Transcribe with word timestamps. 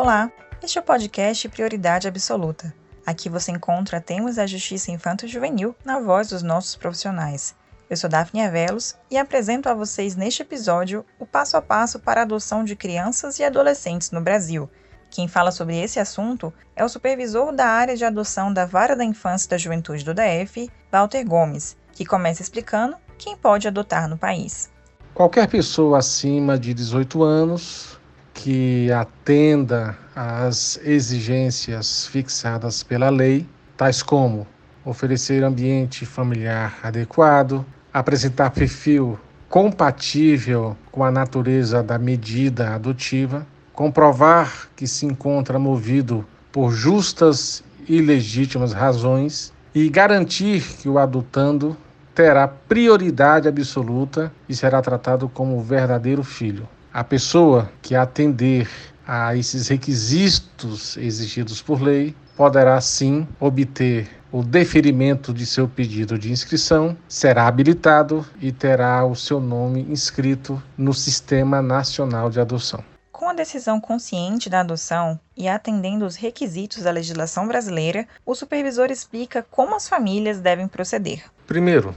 Olá, 0.00 0.30
este 0.62 0.78
é 0.78 0.80
o 0.80 0.84
podcast 0.84 1.48
Prioridade 1.48 2.06
Absoluta. 2.06 2.72
Aqui 3.04 3.28
você 3.28 3.50
encontra 3.50 4.00
temas 4.00 4.36
da 4.36 4.46
justiça 4.46 4.92
infanto-juvenil 4.92 5.74
na 5.84 5.98
voz 5.98 6.28
dos 6.28 6.40
nossos 6.40 6.76
profissionais. 6.76 7.56
Eu 7.90 7.96
sou 7.96 8.08
Daphne 8.08 8.42
Avelos 8.42 8.94
e 9.10 9.18
apresento 9.18 9.68
a 9.68 9.74
vocês 9.74 10.14
neste 10.14 10.42
episódio 10.42 11.04
o 11.18 11.26
passo 11.26 11.56
a 11.56 11.60
passo 11.60 11.98
para 11.98 12.20
a 12.20 12.22
adoção 12.22 12.62
de 12.62 12.76
crianças 12.76 13.40
e 13.40 13.44
adolescentes 13.44 14.12
no 14.12 14.20
Brasil. 14.20 14.70
Quem 15.10 15.26
fala 15.26 15.50
sobre 15.50 15.76
esse 15.76 15.98
assunto 15.98 16.54
é 16.76 16.84
o 16.84 16.88
supervisor 16.88 17.52
da 17.52 17.66
área 17.66 17.96
de 17.96 18.04
adoção 18.04 18.52
da 18.52 18.64
Vara 18.64 18.94
da 18.94 19.04
Infância 19.04 19.48
e 19.48 19.50
da 19.50 19.58
Juventude 19.58 20.04
do 20.04 20.14
DF, 20.14 20.70
Walter 20.92 21.24
Gomes, 21.24 21.76
que 21.90 22.06
começa 22.06 22.40
explicando 22.40 22.96
quem 23.18 23.36
pode 23.36 23.66
adotar 23.66 24.08
no 24.08 24.16
país. 24.16 24.70
Qualquer 25.12 25.48
pessoa 25.48 25.98
acima 25.98 26.56
de 26.56 26.72
18 26.72 27.20
anos 27.24 27.97
que 28.38 28.90
atenda 28.92 29.98
às 30.14 30.78
exigências 30.84 32.06
fixadas 32.06 32.84
pela 32.84 33.10
lei, 33.10 33.44
tais 33.76 34.00
como 34.00 34.46
oferecer 34.84 35.42
ambiente 35.42 36.06
familiar 36.06 36.78
adequado, 36.84 37.66
apresentar 37.92 38.50
perfil 38.50 39.18
compatível 39.48 40.76
com 40.92 41.02
a 41.02 41.10
natureza 41.10 41.82
da 41.82 41.98
medida 41.98 42.76
adotiva, 42.76 43.44
comprovar 43.72 44.68
que 44.76 44.86
se 44.86 45.04
encontra 45.04 45.58
movido 45.58 46.24
por 46.52 46.70
justas 46.70 47.64
e 47.88 48.00
legítimas 48.00 48.72
razões 48.72 49.52
e 49.74 49.88
garantir 49.88 50.62
que 50.62 50.88
o 50.88 50.96
adotando 50.96 51.76
terá 52.14 52.46
prioridade 52.46 53.48
absoluta 53.48 54.32
e 54.48 54.54
será 54.54 54.80
tratado 54.80 55.28
como 55.28 55.60
verdadeiro 55.60 56.22
filho. 56.22 56.68
A 56.92 57.04
pessoa 57.04 57.70
que 57.82 57.94
atender 57.94 58.68
a 59.06 59.36
esses 59.36 59.68
requisitos 59.68 60.96
exigidos 60.96 61.62
por 61.62 61.80
lei 61.82 62.14
poderá 62.36 62.80
sim 62.80 63.26
obter 63.40 64.08
o 64.30 64.42
deferimento 64.42 65.32
de 65.32 65.46
seu 65.46 65.66
pedido 65.66 66.18
de 66.18 66.30
inscrição, 66.30 66.96
será 67.08 67.46
habilitado 67.46 68.24
e 68.40 68.52
terá 68.52 69.04
o 69.04 69.14
seu 69.14 69.40
nome 69.40 69.86
inscrito 69.88 70.62
no 70.76 70.92
Sistema 70.92 71.62
Nacional 71.62 72.28
de 72.28 72.40
Adoção. 72.40 72.84
Com 73.10 73.30
a 73.30 73.34
decisão 73.34 73.80
consciente 73.80 74.48
da 74.48 74.60
adoção 74.60 75.18
e 75.36 75.48
atendendo 75.48 76.06
os 76.06 76.14
requisitos 76.14 76.82
da 76.82 76.90
legislação 76.90 77.48
brasileira, 77.48 78.06
o 78.24 78.34
supervisor 78.34 78.90
explica 78.90 79.44
como 79.50 79.74
as 79.74 79.88
famílias 79.88 80.38
devem 80.38 80.68
proceder. 80.68 81.24
Primeiro, 81.46 81.94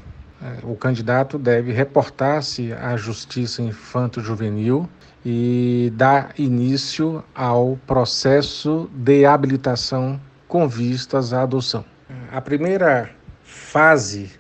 o 0.64 0.76
candidato 0.76 1.38
deve 1.38 1.72
reportar-se 1.72 2.74
à 2.74 2.98
Justiça 2.98 3.62
Infanto-Juvenil 3.62 4.90
e 5.24 5.94
dar 5.96 6.34
início 6.38 7.24
ao 7.36 7.78
processo 7.86 8.90
de 8.94 9.26
habilitação 9.26 10.20
com 10.48 10.68
vistas 10.68 11.32
à 11.32 11.44
adoção. 11.44 11.86
A 12.32 12.42
primeira 12.42 13.12
fase 13.44 14.32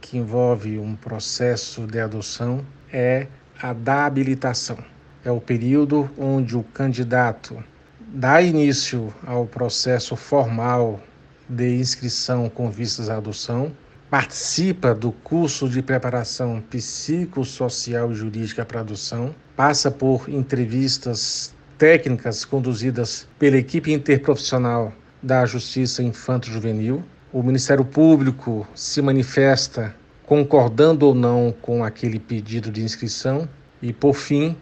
que 0.00 0.16
envolve 0.16 0.78
um 0.78 0.94
processo 0.94 1.86
de 1.86 1.98
adoção 1.98 2.64
é 2.92 3.26
a 3.60 3.72
da 3.72 4.04
habilitação. 4.06 4.78
É 5.24 5.30
o 5.30 5.40
período 5.40 6.10
onde 6.16 6.56
o 6.56 6.62
candidato 6.62 7.62
dá 8.00 8.40
início 8.40 9.12
ao 9.26 9.46
processo 9.46 10.14
formal 10.16 11.00
de 11.48 11.76
inscrição 11.76 12.48
com 12.48 12.70
vistas 12.70 13.08
à 13.08 13.16
adoção 13.16 13.72
participa 14.12 14.94
do 14.94 15.10
curso 15.10 15.66
de 15.66 15.80
preparação 15.80 16.62
psicossocial 16.68 18.12
e 18.12 18.14
jurídica 18.14 18.62
para 18.62 18.80
adoção, 18.80 19.34
passa 19.56 19.90
por 19.90 20.28
entrevistas 20.28 21.54
técnicas 21.78 22.44
conduzidas 22.44 23.26
pela 23.38 23.56
equipe 23.56 23.90
interprofissional 23.90 24.92
da 25.22 25.46
Justiça 25.46 26.02
Infanto-Juvenil. 26.02 27.02
O 27.32 27.42
Ministério 27.42 27.86
Público 27.86 28.68
se 28.74 29.00
manifesta 29.00 29.96
concordando 30.26 31.06
ou 31.06 31.14
não 31.14 31.50
com 31.62 31.82
aquele 31.82 32.18
pedido 32.18 32.70
de 32.70 32.82
inscrição 32.82 33.48
e, 33.80 33.94
por 33.94 34.12
fim, 34.12 34.54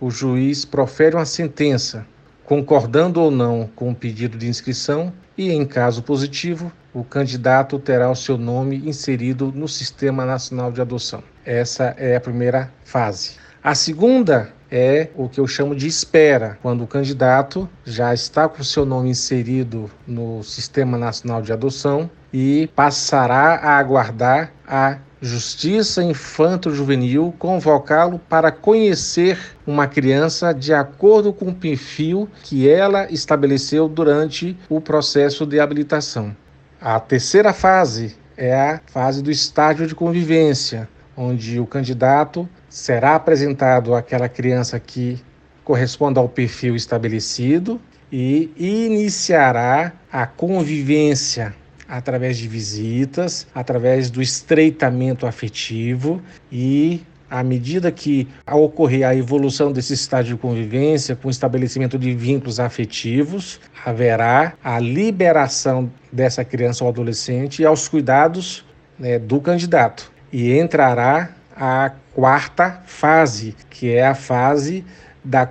o 0.00 0.10
juiz 0.10 0.64
profere 0.64 1.14
uma 1.14 1.24
sentença 1.24 2.04
concordando 2.46 3.20
ou 3.20 3.30
não 3.30 3.68
com 3.74 3.90
o 3.90 3.94
pedido 3.94 4.38
de 4.38 4.46
inscrição 4.46 5.12
e, 5.36 5.50
em 5.50 5.66
caso 5.66 6.02
positivo, 6.02 6.72
o 6.94 7.02
candidato 7.02 7.76
terá 7.78 8.08
o 8.08 8.14
seu 8.14 8.38
nome 8.38 8.76
inserido 8.88 9.52
no 9.52 9.66
Sistema 9.68 10.24
Nacional 10.24 10.70
de 10.70 10.80
Adoção. 10.80 11.22
Essa 11.44 11.94
é 11.98 12.14
a 12.14 12.20
primeira 12.20 12.72
fase. 12.84 13.32
A 13.62 13.74
segunda 13.74 14.54
é 14.70 15.08
o 15.14 15.28
que 15.28 15.40
eu 15.40 15.46
chamo 15.46 15.74
de 15.74 15.86
espera, 15.86 16.58
quando 16.62 16.84
o 16.84 16.86
candidato 16.86 17.68
já 17.84 18.12
está 18.12 18.48
com 18.48 18.62
seu 18.62 18.84
nome 18.84 19.10
inserido 19.10 19.90
no 20.06 20.42
Sistema 20.42 20.98
Nacional 20.98 21.42
de 21.42 21.52
Adoção 21.52 22.10
e 22.32 22.68
passará 22.74 23.56
a 23.56 23.78
aguardar 23.78 24.52
a 24.66 24.98
Justiça 25.20 26.02
Infanto-Juvenil 26.02 27.34
convocá-lo 27.38 28.18
para 28.28 28.52
conhecer 28.52 29.38
uma 29.66 29.86
criança 29.86 30.52
de 30.52 30.74
acordo 30.74 31.32
com 31.32 31.46
o 31.46 31.54
perfil 31.54 32.28
que 32.42 32.68
ela 32.68 33.10
estabeleceu 33.10 33.88
durante 33.88 34.56
o 34.68 34.80
processo 34.80 35.46
de 35.46 35.58
habilitação. 35.58 36.36
A 36.78 37.00
terceira 37.00 37.54
fase 37.54 38.14
é 38.36 38.54
a 38.54 38.80
fase 38.86 39.22
do 39.22 39.30
estágio 39.30 39.86
de 39.86 39.94
convivência, 39.94 40.86
onde 41.16 41.58
o 41.58 41.66
candidato 41.66 42.48
será 42.68 43.14
apresentado 43.14 43.94
àquela 43.94 44.28
criança 44.28 44.78
que 44.78 45.18
corresponde 45.64 46.18
ao 46.18 46.28
perfil 46.28 46.76
estabelecido 46.76 47.80
e 48.12 48.52
iniciará 48.56 49.92
a 50.12 50.26
convivência 50.26 51.54
através 51.88 52.36
de 52.36 52.48
visitas, 52.48 53.46
através 53.54 54.10
do 54.10 54.20
estreitamento 54.20 55.26
afetivo 55.26 56.20
e 56.50 57.02
à 57.28 57.42
medida 57.42 57.90
que 57.90 58.28
ocorrer 58.50 59.04
a 59.06 59.14
evolução 59.14 59.72
desse 59.72 59.94
estágio 59.94 60.36
de 60.36 60.40
convivência, 60.40 61.16
com 61.16 61.28
o 61.28 61.30
estabelecimento 61.30 61.98
de 61.98 62.14
vínculos 62.14 62.60
afetivos, 62.60 63.60
haverá 63.84 64.54
a 64.62 64.78
liberação 64.78 65.90
dessa 66.12 66.44
criança 66.44 66.84
ou 66.84 66.90
adolescente 66.90 67.64
aos 67.64 67.88
cuidados 67.88 68.64
né, 68.98 69.18
do 69.18 69.40
candidato. 69.40 70.12
E 70.32 70.58
entrará 70.58 71.30
a 71.56 71.90
quarta 72.14 72.82
fase, 72.86 73.54
que 73.70 73.92
é 73.92 74.06
a 74.06 74.14
fase 74.14 74.84
da 75.24 75.50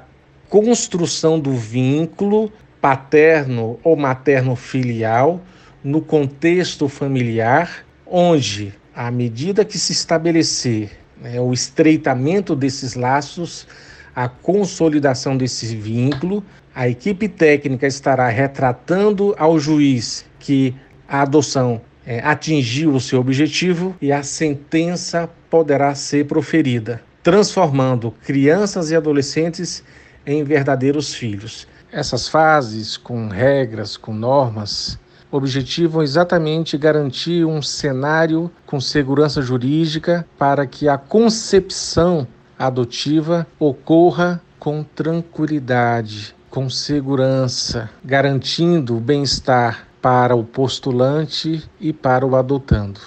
construção 0.49 1.39
do 1.39 1.53
vínculo 1.53 2.51
paterno 2.79 3.79
ou 3.83 3.95
materno 3.95 4.55
filial 4.55 5.41
no 5.83 6.01
contexto 6.01 6.87
familiar, 6.87 7.85
onde, 8.05 8.73
à 8.95 9.09
medida 9.09 9.65
que 9.65 9.77
se 9.79 9.91
estabelecer 9.91 10.91
né, 11.19 11.39
o 11.39 11.51
estreitamento 11.51 12.55
desses 12.55 12.93
laços, 12.93 13.67
a 14.15 14.29
consolidação 14.29 15.35
desse 15.35 15.75
vínculo, 15.75 16.43
a 16.73 16.87
equipe 16.87 17.27
técnica 17.27 17.87
estará 17.87 18.27
retratando 18.29 19.35
ao 19.37 19.59
juiz 19.59 20.25
que 20.39 20.75
a 21.07 21.21
adoção 21.21 21.81
é, 22.05 22.19
atingiu 22.19 22.93
o 22.93 23.01
seu 23.01 23.19
objetivo 23.19 23.95
e 24.01 24.11
a 24.11 24.23
sentença 24.23 25.29
poderá 25.49 25.95
ser 25.95 26.25
proferida, 26.25 27.01
transformando 27.23 28.13
crianças 28.23 28.91
e 28.91 28.95
adolescentes 28.95 29.83
em 30.25 30.43
verdadeiros 30.43 31.13
filhos. 31.13 31.67
Essas 31.91 32.27
fases, 32.27 32.97
com 32.97 33.27
regras, 33.27 33.95
com 33.97 34.13
normas, 34.13 34.99
objetivam 35.31 36.03
exatamente 36.03 36.77
garantir 36.77 37.45
um 37.45 37.61
cenário 37.61 38.51
com 38.65 38.79
segurança 38.79 39.41
jurídica 39.41 40.25
para 40.37 40.65
que 40.65 40.87
a 40.87 40.97
concepção 40.97 42.27
adotiva 42.57 43.45
ocorra 43.59 44.41
com 44.59 44.83
tranquilidade, 44.83 46.35
com 46.49 46.69
segurança, 46.69 47.89
garantindo 48.03 48.97
o 48.97 49.01
bem-estar 49.01 49.84
para 50.05 50.35
o 50.35 50.43
postulante 50.43 51.67
e 51.81 51.91
para 51.91 52.23
o 52.23 52.35
adotando. 52.35 52.99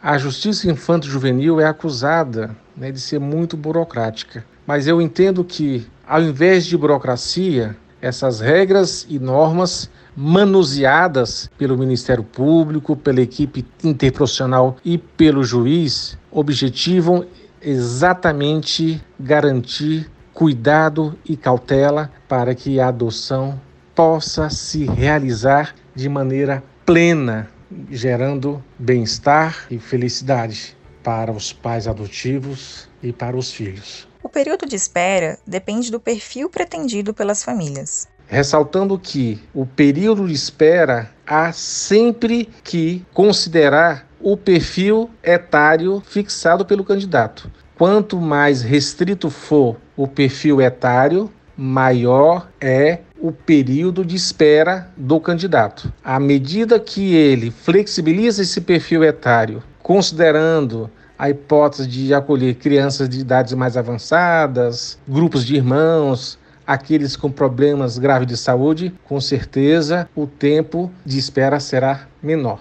A 0.00 0.16
justiça 0.16 0.70
infanto-juvenil 0.70 1.60
é 1.60 1.64
acusada 1.64 2.56
né, 2.76 2.92
de 2.92 3.00
ser 3.00 3.18
muito 3.18 3.56
burocrática, 3.56 4.44
mas 4.64 4.86
eu 4.86 5.02
entendo 5.02 5.42
que, 5.42 5.84
ao 6.06 6.22
invés 6.22 6.64
de 6.64 6.76
burocracia, 6.76 7.76
essas 8.00 8.38
regras 8.38 9.04
e 9.08 9.18
normas 9.18 9.90
manuseadas 10.16 11.50
pelo 11.58 11.76
Ministério 11.76 12.22
Público, 12.22 12.94
pela 12.94 13.20
equipe 13.20 13.66
interprofissional 13.82 14.76
e 14.84 14.98
pelo 14.98 15.42
juiz, 15.42 16.16
objetivam 16.30 17.26
exatamente 17.60 19.02
garantir 19.18 20.08
cuidado 20.32 21.18
e 21.28 21.36
cautela 21.36 22.08
para 22.28 22.54
que 22.54 22.78
a 22.78 22.86
adoção 22.86 23.60
possa 23.96 24.48
se 24.48 24.84
realizar 24.84 25.74
de 25.96 26.08
maneira 26.08 26.62
plena, 26.84 27.50
gerando 27.90 28.62
bem-estar 28.78 29.66
e 29.70 29.78
felicidade 29.78 30.76
para 31.02 31.32
os 31.32 31.52
pais 31.52 31.88
adotivos 31.88 32.88
e 33.02 33.12
para 33.12 33.36
os 33.36 33.50
filhos. 33.50 34.06
O 34.22 34.28
período 34.28 34.66
de 34.66 34.76
espera 34.76 35.38
depende 35.46 35.90
do 35.90 35.98
perfil 35.98 36.50
pretendido 36.50 37.14
pelas 37.14 37.42
famílias. 37.42 38.08
ressaltando 38.28 38.98
que 38.98 39.40
o 39.54 39.64
período 39.64 40.26
de 40.26 40.34
espera 40.34 41.12
há 41.24 41.52
sempre 41.52 42.48
que 42.64 43.06
considerar 43.14 44.04
o 44.20 44.36
perfil 44.36 45.08
etário 45.22 46.02
fixado 46.04 46.66
pelo 46.66 46.84
candidato. 46.84 47.48
Quanto 47.78 48.20
mais 48.20 48.62
restrito 48.62 49.30
for 49.30 49.76
o 49.96 50.08
perfil 50.08 50.60
etário, 50.60 51.30
maior 51.56 52.48
é 52.60 53.00
o 53.26 53.32
período 53.32 54.04
de 54.04 54.14
espera 54.14 54.88
do 54.96 55.18
candidato. 55.18 55.92
À 56.04 56.20
medida 56.20 56.78
que 56.78 57.12
ele 57.12 57.50
flexibiliza 57.50 58.42
esse 58.42 58.60
perfil 58.60 59.02
etário, 59.02 59.64
considerando 59.82 60.88
a 61.18 61.28
hipótese 61.28 61.88
de 61.88 62.14
acolher 62.14 62.54
crianças 62.54 63.08
de 63.08 63.18
idades 63.18 63.52
mais 63.54 63.76
avançadas, 63.76 64.96
grupos 65.08 65.44
de 65.44 65.56
irmãos, 65.56 66.38
aqueles 66.64 67.16
com 67.16 67.28
problemas 67.28 67.98
graves 67.98 68.28
de 68.28 68.36
saúde, 68.36 68.94
com 69.04 69.20
certeza 69.20 70.08
o 70.14 70.26
tempo 70.26 70.92
de 71.04 71.18
espera 71.18 71.58
será 71.58 72.06
menor. 72.22 72.60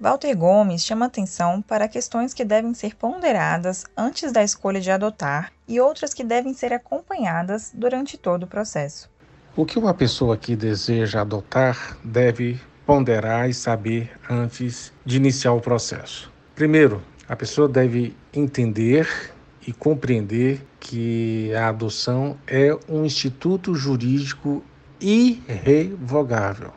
Walter 0.00 0.34
Gomes 0.34 0.82
chama 0.82 1.06
atenção 1.06 1.60
para 1.60 1.88
questões 1.88 2.32
que 2.32 2.44
devem 2.44 2.72
ser 2.72 2.94
ponderadas 2.94 3.84
antes 3.94 4.32
da 4.32 4.42
escolha 4.42 4.80
de 4.80 4.90
adotar 4.90 5.52
e 5.68 5.78
outras 5.78 6.14
que 6.14 6.24
devem 6.24 6.54
ser 6.54 6.72
acompanhadas 6.72 7.70
durante 7.74 8.16
todo 8.16 8.44
o 8.44 8.46
processo. 8.46 9.10
O 9.56 9.64
que 9.64 9.78
uma 9.78 9.94
pessoa 9.94 10.36
que 10.36 10.54
deseja 10.54 11.22
adotar 11.22 11.96
deve 12.04 12.60
ponderar 12.84 13.48
e 13.48 13.54
saber 13.54 14.10
antes 14.28 14.92
de 15.02 15.16
iniciar 15.16 15.54
o 15.54 15.62
processo? 15.62 16.30
Primeiro, 16.54 17.02
a 17.26 17.34
pessoa 17.34 17.66
deve 17.66 18.14
entender 18.34 19.08
e 19.66 19.72
compreender 19.72 20.60
que 20.78 21.54
a 21.54 21.68
adoção 21.68 22.36
é 22.46 22.76
um 22.86 23.06
instituto 23.06 23.74
jurídico 23.74 24.62
irrevogável. 25.00 26.74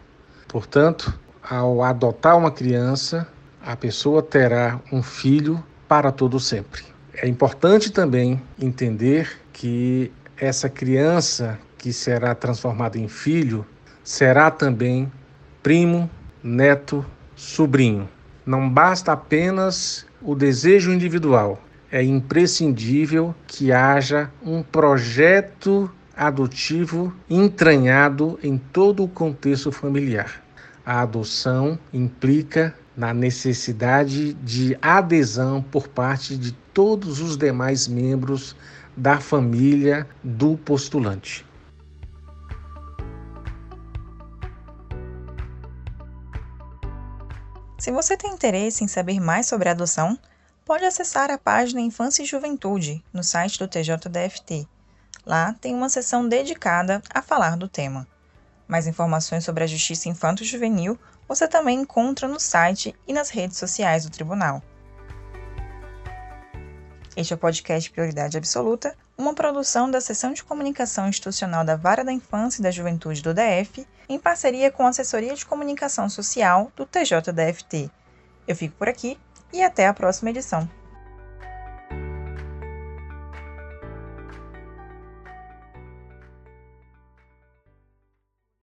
Portanto, 0.48 1.20
ao 1.44 1.84
adotar 1.84 2.38
uma 2.38 2.50
criança, 2.50 3.28
a 3.62 3.76
pessoa 3.76 4.24
terá 4.24 4.80
um 4.90 5.04
filho 5.04 5.62
para 5.86 6.14
todo 6.14 6.40
sempre. 6.40 6.84
É 7.14 7.28
importante 7.28 7.92
também 7.92 8.42
entender 8.58 9.30
que 9.52 10.14
essa 10.38 10.70
criança 10.70 11.60
que 11.80 11.92
será 11.92 12.36
transformada 12.36 13.00
em 13.00 13.08
filho 13.08 13.66
será 14.04 14.52
também 14.52 15.12
primo, 15.64 16.08
neto, 16.44 17.04
sobrinho. 17.36 18.08
Não 18.46 18.70
basta 18.70 19.14
apenas 19.14 20.06
o 20.22 20.36
desejo 20.36 20.92
individual, 20.92 21.60
é 21.92 22.04
imprescindível 22.04 23.34
que 23.48 23.72
haja 23.72 24.30
um 24.44 24.62
projeto 24.62 25.90
adotivo 26.16 27.12
entranhado 27.28 28.38
em 28.44 28.60
todo 28.60 29.04
o 29.04 29.08
contexto 29.08 29.72
familiar 29.72 30.44
a 30.90 31.02
adoção 31.02 31.78
implica 31.94 32.74
na 32.98 33.14
necessidade 33.14 34.34
de 34.34 34.76
adesão 34.82 35.62
por 35.62 35.88
parte 35.88 36.36
de 36.36 36.52
todos 36.74 37.22
os 37.22 37.38
demais 37.38 37.88
membros 37.88 38.56
da 38.98 39.20
família 39.20 40.08
do 40.24 40.58
postulante. 40.58 41.46
Se 47.80 47.92
você 47.92 48.18
tem 48.18 48.34
interesse 48.34 48.84
em 48.84 48.90
saber 48.90 49.22
mais 49.22 49.48
sobre 49.48 49.70
adoção, 49.70 50.20
pode 50.66 50.84
acessar 50.84 51.32
a 51.32 51.38
página 51.38 51.80
Infância 51.80 52.22
e 52.22 52.26
Juventude 52.26 53.02
no 53.14 53.24
site 53.24 53.58
do 53.58 53.70
TJDFT. 53.70 54.68
Lá 55.26 55.56
tem 55.62 55.74
uma 55.74 55.88
seção 55.88 56.28
dedicada 56.28 57.02
a 57.10 57.22
falar 57.22 57.56
do 57.56 57.70
tema. 57.70 58.06
Mais 58.68 58.86
informações 58.86 59.46
sobre 59.46 59.64
a 59.64 59.68
Justiça 59.68 60.10
Infanto-Juvenil 60.10 61.00
você 61.26 61.48
também 61.48 61.80
encontra 61.80 62.28
no 62.28 62.40
site 62.40 62.94
e 63.08 63.14
nas 63.14 63.30
redes 63.30 63.58
sociais 63.58 64.04
do 64.04 64.12
Tribunal. 64.12 64.62
Este 67.16 67.32
é 67.32 67.36
o 67.36 67.40
podcast 67.40 67.90
Prioridade 67.92 68.38
Absoluta, 68.38 68.94
uma 69.18 69.34
produção 69.34 69.90
da 69.90 70.02
Seção 70.02 70.34
de 70.34 70.44
Comunicação 70.44 71.08
Institucional 71.08 71.64
da 71.64 71.78
Vara 71.78 72.04
da 72.04 72.12
Infância 72.12 72.60
e 72.60 72.64
da 72.64 72.72
Juventude 72.72 73.22
do 73.22 73.34
DF, 73.34 73.88
em 74.10 74.18
parceria 74.20 74.72
com 74.72 74.86
a 74.86 74.90
Assessoria 74.90 75.36
de 75.36 75.46
Comunicação 75.46 76.10
Social 76.10 76.72
do 76.76 76.86
TJDFT. 76.86 77.90
Eu 78.48 78.56
fico 78.56 78.76
por 78.76 78.90
aqui 78.90 79.18
e 79.54 79.62
até 79.62 79.88
a 79.88 79.94
próxima 79.94 80.32
edição. 80.32 80.79